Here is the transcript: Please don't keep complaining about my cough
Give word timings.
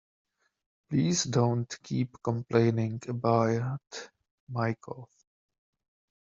Please 0.89 1.25
don't 1.25 1.77
keep 1.83 2.23
complaining 2.23 2.99
about 3.07 4.09
my 4.49 4.73
cough 4.73 5.11